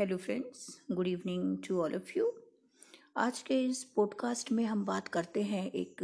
[0.00, 2.32] Hello friends good evening to all of you
[3.16, 5.96] आज के इस पॉडकास्ट में हम बात करते हैं एक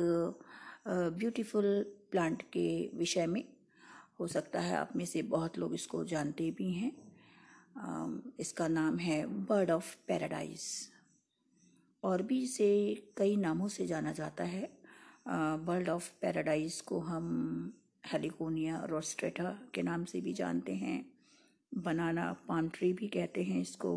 [0.88, 1.66] ब्यूटीफुल
[2.11, 3.43] प्लांट के विषय में।
[4.21, 6.93] हो सकता है आप में से बहुत लोग इसको जानते भी हैं।
[8.40, 10.92] इसका नाम है बर्ड ऑफ़ पैराडाइज
[12.02, 12.70] और भी इसे
[13.16, 14.78] कई नामों से जाना जाता है।
[15.28, 17.74] बर्ड ऑफ़ पैराडाइज को हम
[18.12, 21.16] हेलिकोनिया रोस्ट्रेटा के नाम से भी जानते हैं।
[21.73, 23.93] बनाना पाम ट्री भी कहते हैं इसको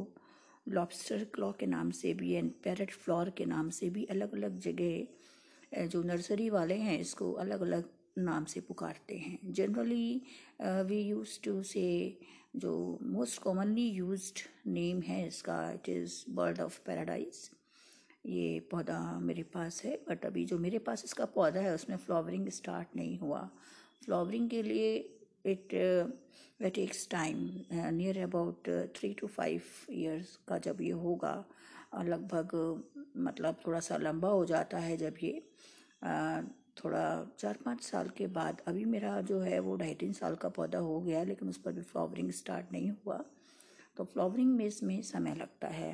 [0.68, 4.60] लॉबस्टर क्लॉ के नाम से भी एंड पैरट फ्लॉर के नाम से भी अलग अलग
[4.60, 10.22] जगह जो नर्सरी वाले हैं इसको अलग अलग नाम से पुकारते हैं। जनरली
[10.62, 11.86] वी यूज़ टू से
[12.56, 14.32] जो मोस्ट कॉमनली यूज़
[14.68, 17.50] नेम है इसका it is bird of paradise
[18.26, 22.50] ये पौधा मेरे पास है बट अभी जो मेरे पास इसका पौधा है, उसमें फ्लावरिंग
[22.50, 23.50] स्टार्ट नहीं हुआ।
[24.06, 24.98] फ्लावरिंग के लिए
[25.46, 27.38] it it takes time
[27.72, 31.34] near about three two five years का जब ये होगा
[31.96, 32.56] लगभग
[33.18, 35.42] मतलब थोड़ा सा लंबा हो जाता है जब ये
[36.84, 37.06] थोड़ा
[37.40, 40.80] चार पाँच साल के बाद। अभी मेरा जो है वो ढाई तीन साल का पौधा
[40.80, 43.18] हो गया, लेकिन उस पर भी फ्लावरिंग स्टार्ट नहीं हुआ।
[43.98, 45.92] तो फ्लावरिंग में इसमें समय लगता है।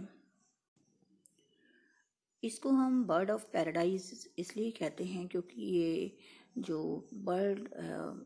[2.43, 6.15] इसको हम बर्ड ऑफ़ पैराडाइज इसलिए कहते हैं क्योंकि ये
[6.55, 7.59] जो बर्ड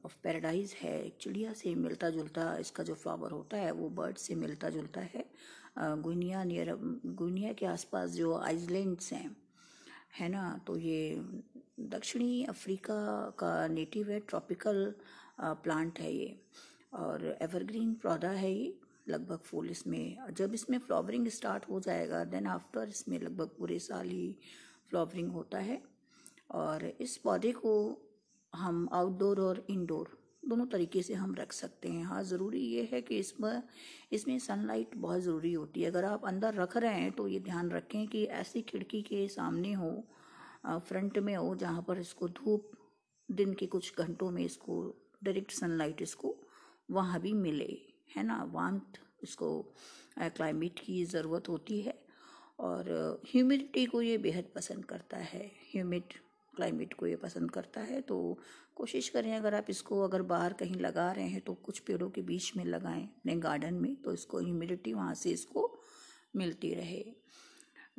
[0.05, 4.35] ऑफ़ पैराडाइज है चिड़िया से मिलता जुलता इसका जो फ्लावर होता है, वो बर्ड से
[4.35, 5.23] मिलता जुलता है
[5.77, 6.73] गुनिया नियर
[7.05, 9.35] गुनिया के आसपास जो आइसलैंड्स हैं,
[10.19, 10.59] है ना?
[10.67, 11.15] तो ये
[11.89, 12.99] दक्षिणी अफ्रीका
[13.39, 14.93] का नेटिव है ट्रॉपिकल
[15.41, 16.39] प्लांट है ये।
[16.93, 18.73] और एवरग्रीन पौधा है ये,
[19.09, 24.09] लगभग फूल इसमें। जब इसमें फ्लावरिंग स्टार्ट हो जाएगा देन आफ्टर इसमें लगभग पूरे साल
[24.09, 24.35] ही
[24.89, 25.81] फ्लावरिंग होता है।
[26.51, 27.71] और इस पौधे को
[28.53, 33.01] हम आउटडोर और इंडोर दोनों तरीके से हम रख सकते हैं। हाँ ज़रूरी ये है
[33.01, 33.61] कि इसमें
[34.13, 37.69] इसमें सनलाइट बहुत ज़रूरी होती है। अगर आप अंदर रख रहे हैं तो ये ध्यान
[37.71, 39.91] रखें कि ऐसी खिड़की के सामने हो
[40.67, 42.71] फ्रंट में हो, जहाँ पर इसको धूप,
[43.29, 44.81] दिन के कुछ घंटों में इसको
[45.23, 46.35] डायरेक्ट सनलाइट इसको
[46.89, 47.77] वहाँ भी मिले,
[48.15, 48.43] है ना?
[48.53, 49.61] वांत इसको
[50.19, 51.97] क्लाइमेट की ज़रूरत होती है।
[52.59, 56.13] और ह्यूमिडिटी को ये बेहद पसंद करता है। ह्यूमिड
[56.59, 58.17] क्लाइमेट को ये पसंद करता है तो
[58.75, 62.21] कोशिश करें अगर आप इसको अगर बाहर कहीं लगा रहे हैं तो कुछ पेड़ों के
[62.23, 65.71] बीच में लगाएँ अपने गार्डन में तो इसको ह्यूमिडिटी वहाँ से इसको
[66.35, 67.03] मिलती रहे।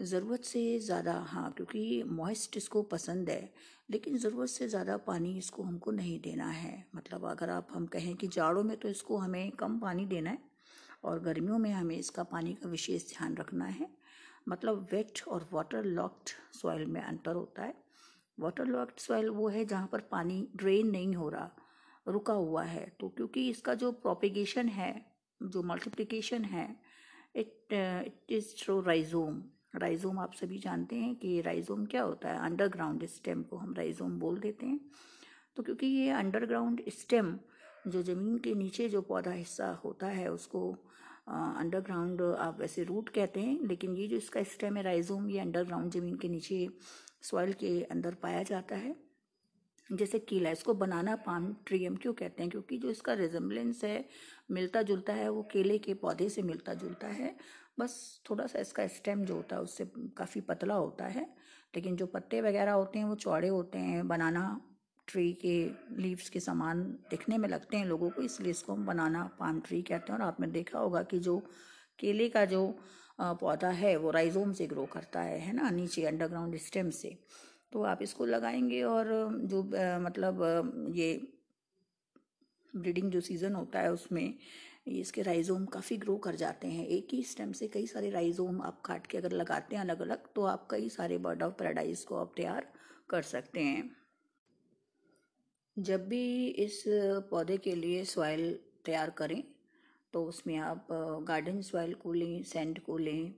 [0.00, 3.50] ज़रूरत से ज़्यादा हाँ क्योंकि मॉइस्ट इसको पसंद है,
[3.90, 8.14] लेकिन ज़रूरत से ज़्यादा पानी इसको हमको नहीं देना है। मतलब अगर आप, हम कहें
[8.14, 10.38] कि जाड़ों में तो इसको हमें कम पानी देना है,
[11.04, 13.88] और गर्मियों में हमें इसका पानी का विशेष ध्यान रखना है।
[14.48, 17.74] मतलब वेट और वाटर लॉक्ड सॉइल में अंतर होता है।
[18.38, 21.50] वाटर लॉक्ड सॉइल वो है जहाँ पर पानी ड्रेन नहीं हो रहा,
[22.06, 24.94] रुका हुआ है। तो क्योंकि इसका जो प्रोपिगेशन है,
[25.40, 26.68] जो मल्टीप्लिकेशन है
[27.36, 29.42] it it is through rhizome
[29.76, 32.38] rhizome आप सभी जानते हैं कि राइजोम क्या होता है?
[32.40, 34.80] अंडरग्राउंड स्टेम को हम राइजोम बोल देते हैं।
[35.56, 37.38] तो क्योंकि ये अंडरग्राउंड स्टेम
[37.86, 40.70] जो ज़मीन के नीचे जो पौधा हिस्सा होता है, उसको
[41.28, 45.92] अंडरग्राउंड आप वैसे रूट कहते हैं, लेकिन ये जो इसका स्टेम है राइजोम ये अंडरग्राउंड
[45.92, 46.68] ज़मीन के नीचे
[47.22, 48.96] सॉइल के अंदर पाया जाता है।
[49.92, 52.50] जैसे केला, इसको बनाना पाम ट्री हम क्यों कहते हैं?
[52.50, 54.08] क्योंकि जो इसका रिजम्बलेंस है,
[54.50, 57.36] मिलता जुलता है, वो केले के पौधे से मिलता जुलता है।
[57.78, 59.84] बस थोड़ा सा इसका स्टेम जो होता है, उससे
[60.16, 61.36] काफ़ी पतला होता है।
[61.76, 64.60] लेकिन जो पत्ते वगैरह होते हैं, वो चौड़े होते हैं। बनाना
[65.06, 65.70] ट्री के
[66.02, 69.82] लीव्स के समान दिखने में लगते हैं लोगों को, इसलिए इसको हम बनाना पाम ट्री
[69.82, 71.42] कहते हैं। और आपने देखा होगा कि जो
[71.98, 72.78] केले का जो
[73.20, 77.16] पौधा है, वो राइजोम से ग्रो करता है है ना, नीचे अंडरग्राउंड स्टेम से।
[77.72, 79.06] तो आप इसको लगाएँगे और
[79.44, 79.62] जो
[80.00, 81.14] मतलब ये
[82.74, 84.34] ब्रीडिंग जो सीज़न होता है उसमें
[84.88, 88.80] इसके राइजोम काफ़ी ग्रो कर जाते हैं। एक ही स्टेम से कई सारे राइजोम आप
[88.84, 92.16] काट के अगर लगाते हैं अलग अलग तो आप कई सारे बर्ड ऑफ़ पैराडाइज को
[92.16, 92.66] आप तैयार
[93.10, 93.90] कर सकते हैं।
[95.76, 96.82] जब भी इस
[97.30, 98.52] पौधे के लिए सॉइल
[98.84, 99.42] तैयार करें
[100.14, 100.86] तो उसमें आप
[101.28, 103.32] गार्डन सॉइल को लें सैंड को लें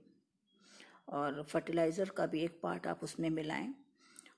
[1.09, 3.73] और फर्टिलाइज़र का भी एक पार्ट आप उसमें मिलाएँ।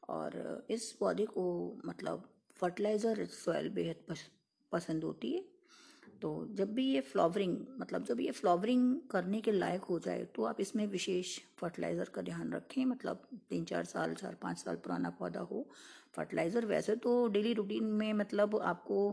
[0.09, 1.45] और इस पौधे को
[1.85, 2.29] मतलब
[2.59, 4.15] फर्टिलाइज़र सॉइल बेहद
[4.71, 5.43] पसंद होती है।
[6.21, 10.43] तो जब भी ये फ्लावरिंग मतलब जब ये फ्लावरिंग करने के लायक हो जाए तो
[10.45, 15.09] आप इसमें विशेष फर्टिलाइज़र का ध्यान रखें। मतलब तीन चार साल चार पाँच साल पुराना
[15.09, 15.65] पौधा हो,
[16.15, 19.07] फर्टिलाइज़र वैसे तो डेली रूटीन में मतलब आपको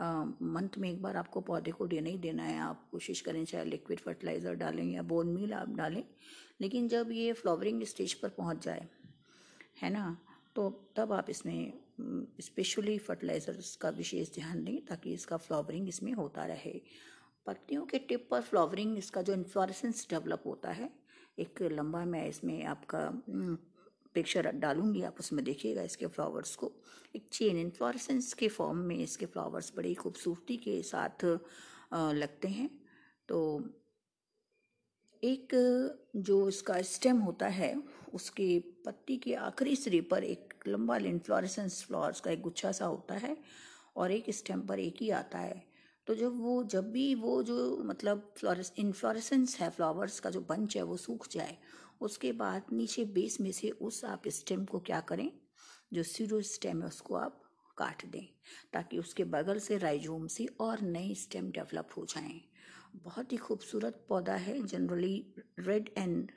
[0.00, 3.64] मंथ में एक बार आपको पौधे को देना ही देना है। आप कोशिश करें चाहे
[3.64, 6.02] लिक्विड फर्टिलाइज़र डालें या बोन मील आप डालें,
[6.60, 8.86] लेकिन जब ये फ्लावरिंग स्टेज पर पहुँच जाए,
[9.82, 10.16] है ना?
[10.56, 11.72] तो तब आप इसमें
[12.40, 16.80] स्पेशली फर्टिलाइज़र्स का विशेष ध्यान दें ताकि इसका फ्लावरिंग इसमें होता रहे।
[17.46, 20.90] पत्तियों के टिप पर फ्लावरिंग इसका जो इन्फ्लोरेसेंस डेवलप होता है,
[21.38, 23.08] एक लंबा मैं इसमें आपका
[24.14, 26.72] पिक्चर डालूँगी, आप उसमें देखिएगा इसके फ्लावर्स को।
[27.16, 31.24] एक चेन इन्फ्लोरेसेंस के फॉर्म में इसके फ्लावर्स बड़ी खूबसूरती के साथ
[31.94, 32.68] लगते हैं।
[33.28, 33.38] तो
[35.24, 35.54] एक,
[36.16, 37.82] जो इसका स्टेम होता है,
[38.14, 43.14] उसके पत्ती के आखिरी सिरे पर एक लंबा इन्फ्लोरेसेंस फ्लावर्स का एक गुच्छा सा होता
[43.14, 43.36] है
[43.96, 45.64] और एक स्टेम पर एक ही आता है।
[46.06, 50.76] तो जब वो, जब भी वो जो मतलब फ्लोरस इन्फ्लोरेसेंस है फ्लावर्स का जो बंच
[50.76, 51.58] है, वो सूख जाए,
[52.00, 55.32] उसके बाद नीचे बेस में से उस आप स्टेम को क्या करें?
[55.92, 57.42] जो सीरो स्टेम है, उसको आप
[57.78, 58.26] काट दें,
[58.72, 62.40] ताकि उसके बगल से राइजोम से और नए स्टेम डेवलप हो जाएँ।
[62.94, 66.30] बहुत ही खूबसूरत पौधा है generally red and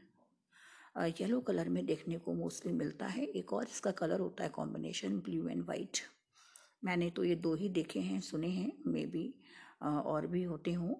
[1.20, 5.20] yellow colour में देखने को मोस्टली मिलता है। एक और इसका कलर होता है कॉम्बिनेशन
[5.20, 5.98] ब्लू एंड वाइट
[6.84, 9.34] मैंने तो ये दो ही देखे हैं, सुने हैं मे बी
[9.84, 10.96] और भी होते हों।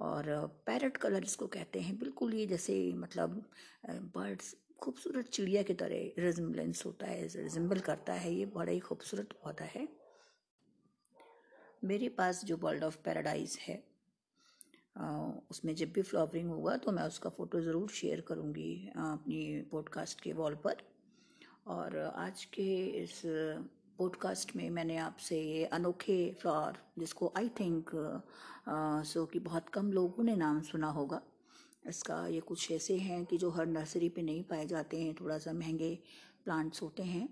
[0.00, 3.42] और पैरट कलर इसको कहते हैं। बिल्कुल ये जैसे मतलब
[4.16, 9.32] बर्ड्स खूबसूरत चिड़िया की तरह रिजम्बलेंस होता है रिजम्बल करता है। ये बड़ा ही खूबसूरत
[9.44, 9.88] पौधा है।
[11.84, 13.82] मेरे पास जो बर्ड ऑफ़ पैराडाइज है
[15.50, 20.32] उसमें जब भी फ्लावरिंग होगा तो मैं उसका फ़ोटो ज़रूर शेयर करूँगी अपनी पॉडकास्ट के
[20.32, 20.76] वॉल पर।
[21.66, 23.22] और आज के इस
[23.98, 27.90] पॉडकास्ट में मैंने आपसे ये अनोखे फ्लावर जिसको आई थिंक
[29.06, 31.20] सो कि बहुत कम लोगों ने नाम सुना होगा,
[31.86, 35.38] इसका ये कुछ ऐसे हैं कि जो हर नर्सरी पे नहीं पाए जाते हैं थोड़ा
[35.38, 35.94] सा महँगे
[36.44, 37.28] प्लांट्स होते हैं,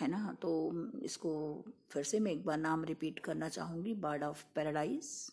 [0.00, 0.36] है ना?
[0.42, 0.72] तो
[1.02, 1.32] इसको
[1.90, 5.32] फिर से मैं एक बार नाम रिपीट करना चाहूँगी बर्ड ऑफ़ पैराडाइज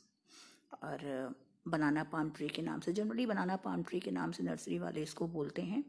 [0.84, 1.36] और
[1.66, 5.02] बनाना पाम ट्री के नाम से जनरली बनाना पाम ट्री के नाम से नर्सरी वाले
[5.04, 5.84] इसको बोलते हैं।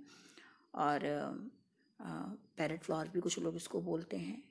[0.75, 1.01] और
[2.01, 4.43] पैरट फ्लावर भी कुछ लोग इसको बोलते हैं।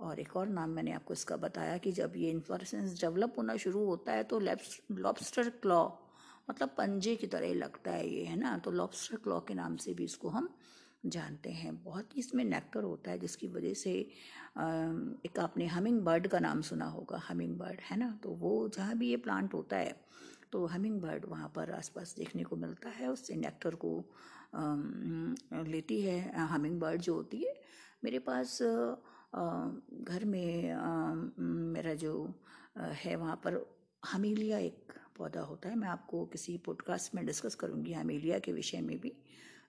[0.00, 3.84] और एक और नाम मैंने आपको इसका बताया कि जब ये इन्फ्लोरेसेंस डेवलप होना शुरू
[3.86, 5.88] होता है तो लॉबस्टर क्लॉ
[6.50, 8.56] मतलब पंजे की तरह लगता है ये, है ना?
[8.58, 10.48] तो लॉबस्टर क्लॉ के नाम से भी इसको हम
[11.06, 16.26] जानते हैं। बहुत ही इसमें नेक्टर होता है, जिसकी वजह से एक आपने हमिंग बर्ड
[16.28, 18.10] का नाम सुना होगा हमिंग बर्ड है ना?
[18.22, 19.94] तो वो जहाँ भी ये प्लांट होता है
[20.54, 23.90] तो हमिंग बर्ड वहाँ पर आसपास देखने को मिलता है उससे नेक्टर को
[25.66, 27.54] लेती है हमिंग बर्ड जो होती है।
[28.04, 30.74] मेरे पास घर में
[31.72, 32.12] मेरा जो
[32.78, 33.58] है वहाँ पर
[34.02, 38.80] हमीलिया एक पौधा होता है। मैं आपको किसी पॉडकास्ट में डिस्कस करूँगी हमीलिया के विषय
[38.80, 39.12] में भी।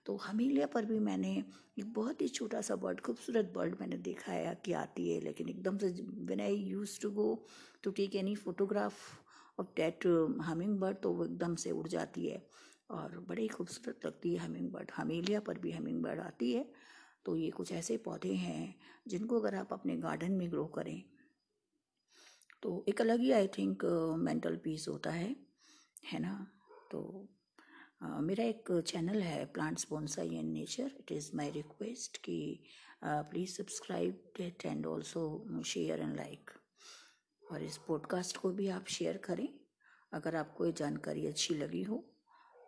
[0.06, 1.34] तो हमीलिया पर भी मैंने
[1.78, 5.48] एक बहुत ही छोटा सा बर्ड खूबसूरत बर्ड मैंने देखा है कि आती है, लेकिन
[5.48, 7.28] एकदम से when I used to go
[7.82, 8.94] to take any photograph
[9.58, 10.06] of that
[10.44, 12.44] humming bird तो वो एकदम से उड़ जाती है।
[12.90, 16.64] और बड़ी खूबसूरत लगती है हमिंग बर्ड हमीलिया पर भी हमिंग बर्ड आती है।
[17.24, 18.74] तो ये कुछ ऐसे पौधे हैं
[19.08, 21.02] जिनको अगर आप अपने गार्डन में ग्रो करें
[22.62, 23.84] तो एक अलग ही आई थिंक
[24.18, 25.34] मेंटल पीस होता है।
[26.12, 26.34] है ना?
[26.90, 27.28] तो
[28.04, 32.38] uh, मेरा एक चैनल है plants bonsai and nature it is my request कि
[33.04, 36.50] please subscribe it and also share and like
[37.52, 39.48] और इस पॉडकास्ट को भी आप शेयर करें,
[40.12, 42.04] अगर आपको ये जानकारी अच्छी लगी हो।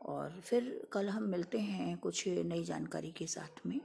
[0.02, 3.80] और फिर कल हम मिलते हैं कुछ नई जानकारी के साथ में।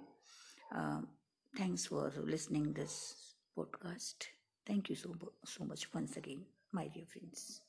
[1.60, 3.00] Thanks for listening this
[3.56, 4.24] podcast
[4.70, 6.46] thank you so so much once again
[6.76, 7.62] my dear friends